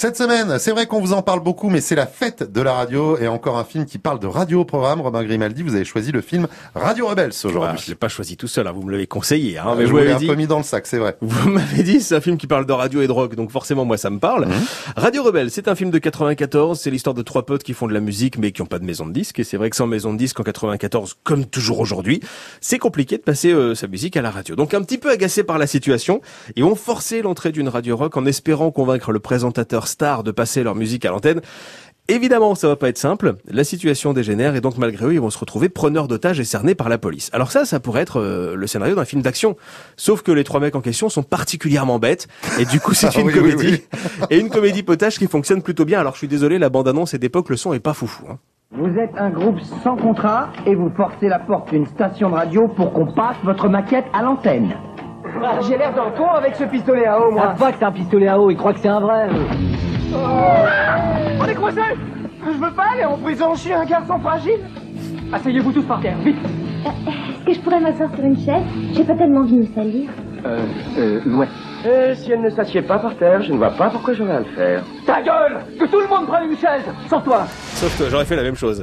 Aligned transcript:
Cette 0.00 0.16
semaine, 0.16 0.58
c'est 0.58 0.70
vrai 0.70 0.86
qu'on 0.86 0.98
vous 0.98 1.12
en 1.12 1.20
parle 1.20 1.40
beaucoup, 1.40 1.68
mais 1.68 1.82
c'est 1.82 1.94
la 1.94 2.06
fête 2.06 2.50
de 2.50 2.62
la 2.62 2.72
radio 2.72 3.18
et 3.18 3.28
encore 3.28 3.58
un 3.58 3.64
film 3.64 3.84
qui 3.84 3.98
parle 3.98 4.18
de 4.18 4.26
radio 4.26 4.62
au 4.62 4.64
programme. 4.64 5.02
Robin 5.02 5.22
Grimaldi, 5.22 5.62
vous 5.62 5.74
avez 5.74 5.84
choisi 5.84 6.10
le 6.10 6.22
film 6.22 6.48
Radio 6.74 7.06
Rebels 7.06 7.34
aujourd'hui. 7.44 7.72
Ah, 7.74 7.76
je 7.76 7.90
l'ai 7.90 7.94
pas 7.94 8.08
choisi 8.08 8.38
tout 8.38 8.48
seul, 8.48 8.66
hein, 8.66 8.72
vous 8.72 8.82
me 8.82 8.92
l'avez 8.92 9.06
conseillé. 9.06 9.58
Hein, 9.58 9.74
mais 9.76 9.84
je 9.84 9.90
vous 9.90 9.98
l'avez 9.98 10.12
un 10.12 10.18
peu 10.18 10.36
mis 10.36 10.46
dans 10.46 10.56
le 10.56 10.64
sac, 10.64 10.86
c'est 10.86 10.96
vrai. 10.96 11.18
Vous 11.20 11.50
m'avez 11.50 11.82
dit, 11.82 12.00
c'est 12.00 12.14
un 12.14 12.22
film 12.22 12.38
qui 12.38 12.46
parle 12.46 12.64
de 12.64 12.72
radio 12.72 13.02
et 13.02 13.08
de 13.08 13.12
rock, 13.12 13.34
donc 13.34 13.50
forcément 13.50 13.84
moi 13.84 13.98
ça 13.98 14.08
me 14.08 14.18
parle. 14.18 14.46
Mhm. 14.46 14.54
Radio 14.96 15.22
Rebels, 15.22 15.50
c'est 15.50 15.68
un 15.68 15.74
film 15.74 15.90
de 15.90 15.98
94, 15.98 16.80
c'est 16.80 16.90
l'histoire 16.90 17.12
de 17.12 17.20
trois 17.20 17.44
potes 17.44 17.62
qui 17.62 17.74
font 17.74 17.86
de 17.86 17.92
la 17.92 18.00
musique 18.00 18.38
mais 18.38 18.52
qui 18.52 18.62
ont 18.62 18.66
pas 18.66 18.78
de 18.78 18.86
maison 18.86 19.06
de 19.06 19.12
disque. 19.12 19.38
Et 19.38 19.44
c'est 19.44 19.58
vrai 19.58 19.68
que 19.68 19.76
sans 19.76 19.86
maison 19.86 20.14
de 20.14 20.18
disque 20.18 20.40
en 20.40 20.44
94, 20.44 21.18
comme 21.24 21.44
toujours 21.44 21.78
aujourd'hui, 21.78 22.22
c'est 22.62 22.78
compliqué 22.78 23.18
de 23.18 23.22
passer 23.22 23.52
euh, 23.52 23.74
sa 23.74 23.86
musique 23.86 24.16
à 24.16 24.22
la 24.22 24.30
radio. 24.30 24.56
Donc 24.56 24.72
un 24.72 24.80
petit 24.80 24.96
peu 24.96 25.10
agacé 25.10 25.44
par 25.44 25.58
la 25.58 25.66
situation, 25.66 26.22
ils 26.56 26.64
vont 26.64 26.74
forcer 26.74 27.20
l'entrée 27.20 27.52
d'une 27.52 27.68
radio 27.68 27.98
rock 27.98 28.16
en 28.16 28.24
espérant 28.24 28.70
convaincre 28.70 29.12
le 29.12 29.18
présentateur 29.18 29.89
star 29.90 30.22
de 30.22 30.30
passer 30.30 30.62
leur 30.62 30.74
musique 30.74 31.04
à 31.04 31.10
l'antenne. 31.10 31.40
Évidemment, 32.10 32.56
ça 32.56 32.66
va 32.66 32.74
pas 32.74 32.88
être 32.88 32.98
simple. 32.98 33.36
La 33.48 33.62
situation 33.62 34.12
dégénère 34.12 34.56
et 34.56 34.60
donc 34.60 34.78
malgré 34.78 35.06
eux, 35.06 35.14
ils 35.14 35.20
vont 35.20 35.30
se 35.30 35.38
retrouver 35.38 35.68
preneurs 35.68 36.08
d'otages 36.08 36.40
et 36.40 36.44
cernés 36.44 36.74
par 36.74 36.88
la 36.88 36.98
police. 36.98 37.30
Alors 37.32 37.52
ça, 37.52 37.64
ça 37.64 37.78
pourrait 37.78 38.02
être 38.02 38.20
euh, 38.20 38.56
le 38.56 38.66
scénario 38.66 38.96
d'un 38.96 39.04
film 39.04 39.22
d'action. 39.22 39.56
Sauf 39.96 40.22
que 40.22 40.32
les 40.32 40.42
trois 40.42 40.58
mecs 40.58 40.74
en 40.74 40.80
question 40.80 41.08
sont 41.08 41.22
particulièrement 41.22 42.00
bêtes 42.00 42.26
et 42.58 42.64
du 42.64 42.80
coup, 42.80 42.94
c'est 42.94 43.14
une 43.14 43.30
comédie 43.30 43.82
et 44.30 44.40
une 44.40 44.50
comédie 44.50 44.82
potage 44.82 45.18
qui 45.18 45.28
fonctionne 45.28 45.62
plutôt 45.62 45.84
bien. 45.84 46.00
Alors 46.00 46.14
je 46.14 46.18
suis 46.18 46.28
désolé, 46.28 46.58
la 46.58 46.68
bande-annonce 46.68 47.14
est 47.14 47.18
d'époque, 47.18 47.48
le 47.48 47.56
son 47.56 47.74
est 47.74 47.80
pas 47.80 47.94
foufou. 47.94 48.24
Hein. 48.28 48.38
Vous 48.72 48.98
êtes 48.98 49.16
un 49.16 49.30
groupe 49.30 49.60
sans 49.84 49.96
contrat 49.96 50.48
et 50.66 50.74
vous 50.74 50.90
forcez 50.96 51.28
la 51.28 51.38
porte 51.38 51.70
d'une 51.70 51.86
station 51.86 52.30
de 52.30 52.34
radio 52.34 52.66
pour 52.66 52.92
qu'on 52.92 53.06
passe 53.06 53.36
votre 53.44 53.68
maquette 53.68 54.06
à 54.12 54.22
l'antenne. 54.22 54.74
Ah, 55.42 55.58
j'ai 55.66 55.76
l'air 55.78 55.92
d'un 55.94 56.10
con 56.16 56.28
avec 56.30 56.54
ce 56.56 56.64
pistolet 56.64 57.06
à 57.06 57.18
eau, 57.20 57.30
moi. 57.30 57.54
Pas 57.58 57.72
que 57.72 57.78
c'est 57.78 57.84
un 57.84 57.92
pistolet 57.92 58.28
à 58.28 58.38
eau, 58.38 58.50
il 58.50 58.56
croit 58.56 58.72
que 58.72 58.80
c'est 58.80 58.88
un 58.88 59.00
vrai. 59.00 59.28
On 60.12 61.44
est 61.46 61.54
coincés 61.54 61.80
Je 62.44 62.50
veux 62.50 62.72
pas 62.72 62.86
aller 62.94 63.04
en 63.04 63.16
prison, 63.18 63.54
je 63.54 63.60
suis 63.60 63.72
un 63.72 63.84
garçon 63.84 64.18
fragile. 64.18 64.60
Asseyez-vous 65.32 65.72
tous 65.72 65.82
par 65.84 66.00
terre, 66.00 66.16
vite. 66.18 66.36
Est-ce 66.84 67.44
que 67.46 67.52
je 67.54 67.60
pourrais 67.60 67.80
m'asseoir 67.80 68.10
sur 68.14 68.24
une 68.24 68.36
chaise? 68.38 68.62
J'ai 68.94 69.04
pas 69.04 69.14
tellement 69.14 69.40
envie 69.40 69.56
de 69.56 69.60
me 69.60 69.74
salir. 69.74 70.10
Euh, 70.44 70.58
euh, 70.98 71.20
ouais. 71.36 71.46
Et 71.84 72.14
si 72.14 72.32
elle 72.32 72.40
ne 72.42 72.50
s'assied 72.50 72.82
pas 72.82 72.98
par 72.98 73.14
terre, 73.16 73.42
je 73.42 73.52
ne 73.52 73.58
vois 73.58 73.70
pas 73.70 73.90
pourquoi 73.90 74.14
j'aurais 74.14 74.36
à 74.36 74.38
le 74.40 74.44
faire. 74.56 74.82
Ta 75.06 75.22
gueule 75.22 75.58
Que 75.78 75.86
tout 75.86 76.00
le 76.00 76.08
monde 76.08 76.26
prenne 76.26 76.50
une 76.50 76.56
chaise 76.56 76.82
Sans 77.08 77.20
toi 77.20 77.44
Sauf 77.74 77.96
toi, 77.96 78.06
j'aurais 78.10 78.24
fait 78.24 78.36
la 78.36 78.42
même 78.42 78.56
chose. 78.56 78.82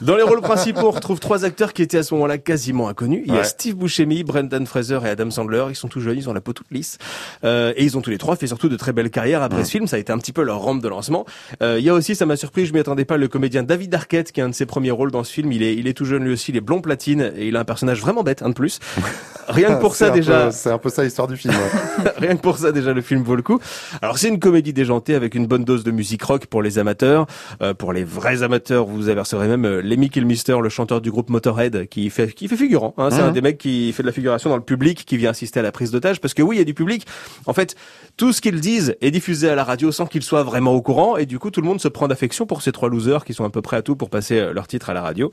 Dans 0.00 0.16
les 0.16 0.22
rôles 0.22 0.40
principaux, 0.40 0.88
on 0.88 0.90
retrouve 0.90 1.20
trois 1.20 1.44
acteurs 1.44 1.72
qui 1.72 1.82
étaient 1.82 1.98
à 1.98 2.02
ce 2.02 2.14
moment-là 2.14 2.38
quasiment 2.38 2.88
inconnus. 2.88 3.22
Il 3.26 3.34
y 3.34 3.38
a 3.38 3.44
Steve 3.44 3.76
Buscemi, 3.76 4.24
Brendan 4.24 4.66
Fraser 4.66 4.98
et 5.04 5.08
Adam 5.08 5.30
Sandler. 5.30 5.66
Ils 5.70 5.76
sont 5.76 5.88
tous 5.88 6.00
jeunes, 6.00 6.18
ils 6.18 6.28
ont 6.28 6.32
la 6.32 6.40
peau 6.40 6.52
toute 6.52 6.70
lisse. 6.70 6.98
Euh, 7.44 7.72
et 7.76 7.84
ils 7.84 7.96
ont 7.96 8.02
tous 8.02 8.10
les 8.10 8.18
trois 8.18 8.36
fait 8.36 8.46
surtout 8.46 8.68
de 8.68 8.76
très 8.76 8.92
belles 8.92 9.10
carrières 9.10 9.42
après 9.42 9.64
ce 9.64 9.70
film. 9.70 9.86
Ça 9.86 9.96
a 9.96 9.98
été 9.98 10.12
un 10.12 10.18
petit 10.18 10.32
peu 10.32 10.42
leur 10.42 10.60
rampe 10.60 10.82
de 10.82 10.88
lancement. 10.88 11.24
Euh, 11.62 11.76
il 11.78 11.84
y 11.84 11.88
a 11.88 11.94
aussi, 11.94 12.14
ça 12.14 12.26
m'a 12.26 12.36
surpris, 12.36 12.66
je 12.66 12.72
m'y 12.72 12.80
attendais 12.80 13.04
pas, 13.04 13.16
le 13.16 13.28
comédien 13.28 13.62
David 13.62 13.94
Arquette, 13.94 14.32
qui 14.32 14.40
est 14.40 14.42
un 14.42 14.50
de 14.50 14.54
ses 14.54 14.66
premiers 14.66 14.90
rôles 14.90 15.10
dans 15.10 15.24
ce 15.24 15.32
film. 15.32 15.52
Il 15.52 15.62
est, 15.62 15.74
il 15.74 15.86
est 15.86 15.94
tout 15.94 16.04
jeune 16.04 16.24
lui 16.24 16.32
aussi, 16.32 16.52
il 16.52 16.56
est 16.56 16.60
blond 16.60 16.80
platine 16.80 17.32
et 17.36 17.48
il 17.48 17.56
a 17.56 17.60
un 17.60 17.64
personnage 17.64 18.00
vraiment 18.00 18.22
bête, 18.22 18.42
un 18.42 18.50
de 18.50 18.54
plus. 18.54 18.80
Rien 19.48 19.76
que 19.76 19.80
pour 19.80 19.94
ça 19.94 20.10
déjà. 20.10 20.50
C'est 20.50 20.70
un 20.70 20.78
peu 20.78 20.90
ça 20.90 21.04
l'histoire 21.04 21.28
du 21.28 21.36
film. 21.36 21.54
Rien 22.16 22.36
que 22.36 22.40
pour 22.40 22.58
ça 22.58 22.72
déjà 22.72 22.92
le 22.92 23.00
film 23.00 23.22
vaut 23.22 23.36
le 23.36 23.42
coup. 23.42 23.58
Alors 24.02 24.18
c'est 24.18 24.28
une 24.28 24.38
comédie 24.38 24.72
déjantée 24.72 25.14
avec 25.14 25.34
une 25.34 25.46
bonne 25.46 25.64
dose 25.64 25.84
de 25.84 25.90
musique 25.90 26.22
rock 26.22 26.46
pour 26.46 26.62
les 26.62 26.78
amateurs. 26.78 27.26
Euh, 27.62 27.74
pour 27.74 27.92
les 27.92 28.04
vrais 28.04 28.42
amateurs, 28.42 28.86
vous 28.86 29.08
apercevrez 29.08 29.48
même 29.48 29.64
euh, 29.64 29.80
Lemmy 29.82 30.10
Kilmister, 30.10 30.56
le 30.62 30.68
chanteur 30.68 31.00
du 31.00 31.10
groupe 31.10 31.30
Motorhead, 31.30 31.88
qui 31.88 32.10
fait 32.10 32.32
qui 32.32 32.48
fait 32.48 32.56
figurant. 32.56 32.94
Hein. 32.98 33.10
C'est 33.10 33.20
un 33.20 33.28
mhm. 33.28 33.32
des 33.32 33.40
mecs 33.40 33.58
qui 33.58 33.92
fait 33.92 34.02
de 34.02 34.08
la 34.08 34.12
figuration 34.12 34.50
dans 34.50 34.56
le 34.56 34.62
public, 34.62 35.04
qui 35.04 35.16
vient 35.16 35.30
assister 35.30 35.60
à 35.60 35.62
la 35.62 35.72
prise 35.72 35.90
d'otage. 35.90 36.20
Parce 36.20 36.34
que 36.34 36.42
oui, 36.42 36.56
il 36.56 36.58
y 36.58 36.62
a 36.62 36.64
du 36.64 36.74
public. 36.74 37.06
En 37.46 37.52
fait, 37.52 37.76
tout 38.16 38.32
ce 38.32 38.40
qu'ils 38.40 38.60
disent 38.60 38.96
est 39.00 39.10
diffusé 39.10 39.48
à 39.48 39.54
la 39.54 39.64
radio 39.64 39.92
sans 39.92 40.06
qu'ils 40.06 40.22
soient 40.22 40.42
vraiment 40.42 40.72
au 40.72 40.82
courant. 40.82 41.16
Et 41.16 41.26
du 41.26 41.38
coup, 41.38 41.50
tout 41.50 41.60
le 41.60 41.66
monde 41.66 41.80
se 41.80 41.88
prend 41.88 42.08
d'affection 42.08 42.46
pour 42.46 42.62
ces 42.62 42.72
trois 42.72 42.88
losers 42.88 43.24
qui 43.24 43.34
sont 43.34 43.44
à 43.44 43.50
peu 43.50 43.62
près 43.62 43.76
à 43.76 43.82
tout 43.82 43.96
pour 43.96 44.10
passer 44.10 44.38
euh, 44.38 44.52
leur 44.52 44.66
titre 44.66 44.90
à 44.90 44.94
la 44.94 45.02
radio. 45.02 45.30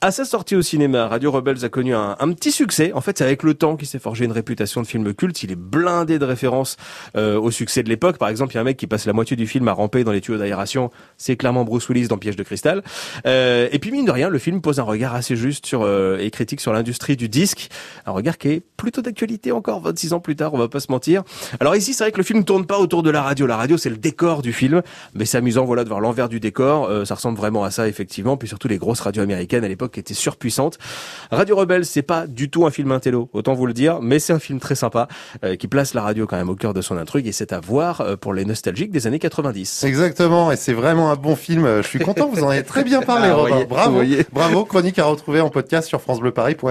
À 0.00 0.10
sa 0.10 0.24
sortie 0.24 0.56
au 0.56 0.62
cinéma, 0.62 1.08
Radio 1.08 1.30
Rebels 1.30 1.64
a 1.64 1.68
connu 1.68 1.94
un, 1.94 2.16
un 2.18 2.32
petit 2.32 2.52
succès. 2.52 2.92
En 2.92 3.00
fait, 3.00 3.18
c'est 3.18 3.24
avec 3.24 3.42
le 3.42 3.47
temps 3.54 3.76
qu'il 3.76 3.88
s'est 3.88 3.98
forgé 3.98 4.24
une 4.24 4.32
réputation 4.32 4.82
de 4.82 4.86
film 4.86 5.14
culte. 5.14 5.42
Il 5.42 5.52
est 5.52 5.56
blindé 5.56 6.18
de 6.18 6.24
références 6.24 6.76
euh, 7.16 7.38
au 7.38 7.50
succès 7.50 7.82
de 7.82 7.88
l'époque. 7.88 8.18
Par 8.18 8.28
exemple, 8.28 8.52
il 8.52 8.56
y 8.56 8.58
a 8.58 8.60
un 8.60 8.64
mec 8.64 8.76
qui 8.76 8.86
passe 8.86 9.06
la 9.06 9.12
moitié 9.12 9.36
du 9.36 9.46
film 9.46 9.68
à 9.68 9.72
ramper 9.72 10.04
dans 10.04 10.12
les 10.12 10.20
tuyaux 10.20 10.38
d'aération. 10.38 10.90
C'est 11.16 11.36
clairement 11.36 11.64
Bruce 11.64 11.88
Willis 11.88 12.08
dans 12.08 12.18
Piège 12.18 12.36
de 12.36 12.42
cristal. 12.42 12.82
Euh, 13.26 13.68
et 13.72 13.78
puis 13.78 13.90
mine 13.90 14.04
de 14.04 14.10
rien, 14.10 14.28
le 14.28 14.38
film 14.38 14.60
pose 14.60 14.80
un 14.80 14.84
regard 14.84 15.14
assez 15.14 15.36
juste 15.36 15.66
sur 15.66 15.82
euh, 15.82 16.18
et 16.18 16.30
critique 16.30 16.60
sur 16.60 16.72
l'industrie 16.72 17.16
du 17.16 17.28
disque. 17.28 17.68
Un 18.06 18.12
regard 18.12 18.38
qui 18.38 18.48
est 18.48 18.62
plutôt 18.76 19.02
d'actualité 19.02 19.52
encore 19.52 19.80
26 19.80 20.12
ans 20.12 20.20
plus 20.20 20.36
tard, 20.36 20.54
on 20.54 20.58
va 20.58 20.68
pas 20.68 20.80
se 20.80 20.90
mentir. 20.90 21.22
Alors 21.60 21.76
ici, 21.76 21.94
c'est 21.94 22.04
vrai 22.04 22.12
que 22.12 22.18
le 22.18 22.22
film 22.22 22.44
tourne 22.44 22.66
pas 22.66 22.78
autour 22.78 23.02
de 23.02 23.10
la 23.10 23.22
radio. 23.22 23.46
La 23.46 23.56
radio, 23.56 23.76
c'est 23.76 23.90
le 23.90 23.96
décor 23.96 24.42
du 24.42 24.52
film, 24.52 24.82
mais 25.14 25.24
c'est 25.24 25.38
amusant, 25.38 25.64
voilà, 25.64 25.84
de 25.84 25.88
voir 25.88 26.00
l'envers 26.00 26.28
du 26.28 26.40
décor. 26.40 26.90
ça 27.06 27.14
ressemble 27.14 27.38
vraiment 27.38 27.64
à 27.64 27.70
ça, 27.70 27.88
effectivement. 27.88 28.36
Puis 28.36 28.48
surtout 28.48 28.68
les 28.68 28.78
grosses 28.78 29.00
radios 29.00 29.22
américaines 29.22 29.64
à 29.64 29.68
l'époque 29.68 29.98
étaient 29.98 30.14
surpuissantes. 30.14 30.78
Radio 31.30 31.56
Rebelle, 31.56 31.84
c'est 31.84 32.02
pas 32.02 32.26
du 32.26 32.50
tout 32.50 32.66
un 32.66 32.70
film 32.70 32.92
intello, 32.92 33.28
autant 33.38 33.54
vous 33.54 33.66
le 33.66 33.72
dire, 33.72 34.00
mais 34.02 34.18
c'est 34.18 34.32
un 34.32 34.38
film 34.38 34.60
très 34.60 34.74
sympa 34.74 35.08
qui 35.58 35.68
place 35.68 35.94
la 35.94 36.02
radio 36.02 36.26
quand 36.26 36.36
même 36.36 36.50
au 36.50 36.56
cœur 36.56 36.74
de 36.74 36.82
son 36.82 36.96
intrigue 36.96 37.26
et 37.26 37.32
c'est 37.32 37.52
à 37.52 37.60
voir 37.60 38.00
euh, 38.00 38.16
pour 38.16 38.34
les 38.34 38.44
nostalgiques 38.44 38.90
des 38.90 39.06
années 39.06 39.18
90. 39.18 39.84
Exactement, 39.84 40.52
et 40.52 40.56
c'est 40.56 40.72
vraiment 40.72 41.10
un 41.10 41.16
bon 41.16 41.36
film. 41.36 41.82
Je 41.82 41.86
suis 41.86 41.98
content, 41.98 42.28
vous 42.28 42.42
en 42.42 42.50
avez 42.50 42.62
très 42.62 42.84
bien 42.84 43.00
parlé, 43.02 43.28
ah, 43.30 43.34
Robin. 43.34 43.64
Bravo, 43.68 44.02
bravo. 44.32 44.64
Chronique 44.64 44.98
à 44.98 45.04
retrouver 45.04 45.40
en 45.40 45.50
podcast 45.50 45.88
sur 45.88 46.00
francebleuparis.fr. 46.00 46.68